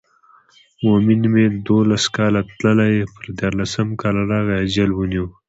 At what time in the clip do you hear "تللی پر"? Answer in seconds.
2.59-3.25